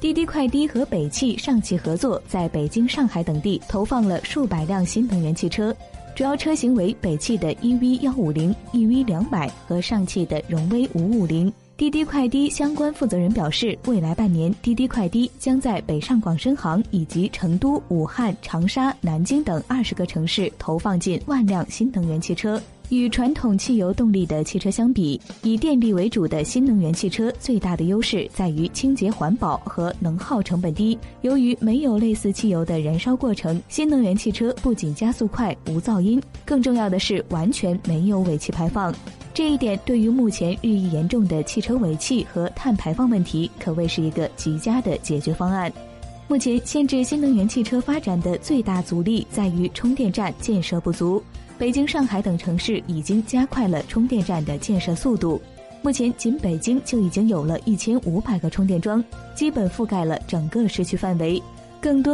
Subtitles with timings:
[0.00, 5.74] 滴滴快滴和北汽、上汽合作，在北京、上海等地投放了数百辆新能源汽车，
[6.14, 11.52] 主要车型为北汽的 EV 幺五零、EV 两百和上汽的荣威五五零。
[11.78, 22.60] 滴滴快滴相关负责人表示，未来半年，滴滴快滴将在北上广深杭以及成都、武汉、长沙、南京等二十个城市投放近万辆新能源汽车。
[22.88, 30.98] 与传统汽油动力的汽车相比，以电力为主的新能源汽车最大的优势在于清洁环保和能耗成本低。
[31.20, 38.92] 由于没有类似汽油的燃烧过程，新能源汽车不仅加速快、无噪音，更重要的是完全没有尾气排放。
[39.38, 45.72] 这一点对于目前日益严重的汽车尾气和碳排放问题，可谓是一个极佳的解决方案。
[46.26, 51.22] 目前限制新能源汽车发展的最大阻力在于充电站建设不足。
[51.56, 55.40] 北京、上海等城市已经加快了充电站的建设速度，
[55.82, 59.04] 目前仅北京就已经有了一千五百个充电桩，
[59.36, 61.40] 基本覆盖了整个市区范围。
[61.80, 62.06] 更多。